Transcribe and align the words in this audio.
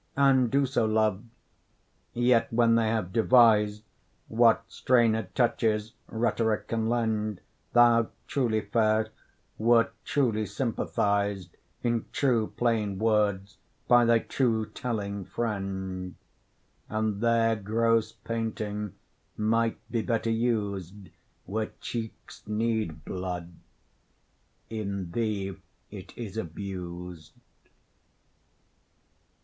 And 0.17 0.49
do 0.49 0.65
so, 0.65 0.87
love; 0.87 1.21
yet 2.15 2.51
when 2.51 2.73
they 2.73 2.87
have 2.87 3.13
devis'd, 3.13 3.83
What 4.29 4.63
strained 4.67 5.27
touches 5.35 5.93
rhetoric 6.07 6.67
can 6.69 6.89
lend, 6.89 7.39
Thou 7.73 8.07
truly 8.25 8.61
fair, 8.61 9.09
wert 9.59 9.93
truly 10.03 10.45
sympathiz'd 10.45 11.55
In 11.83 12.05
true 12.11 12.47
plain 12.57 12.97
words, 12.97 13.59
by 13.87 14.03
thy 14.05 14.17
true 14.17 14.65
telling 14.71 15.23
friend; 15.23 16.15
And 16.89 17.21
their 17.21 17.55
gross 17.55 18.11
painting 18.11 18.95
might 19.37 19.77
be 19.91 20.01
better 20.01 20.31
us'd 20.31 21.11
Where 21.45 21.73
cheeks 21.79 22.41
need 22.47 23.05
blood; 23.05 23.53
in 24.67 25.11
thee 25.11 25.55
it 25.91 26.11
is 26.17 26.39
abus'd. 26.39 27.33